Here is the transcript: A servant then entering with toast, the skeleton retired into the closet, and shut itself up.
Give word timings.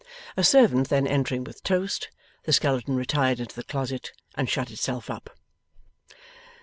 A 0.35 0.43
servant 0.43 0.89
then 0.89 1.05
entering 1.05 1.43
with 1.43 1.61
toast, 1.61 2.09
the 2.45 2.53
skeleton 2.53 2.95
retired 2.95 3.39
into 3.39 3.55
the 3.55 3.63
closet, 3.63 4.13
and 4.33 4.49
shut 4.49 4.71
itself 4.71 5.11
up. 5.11 5.29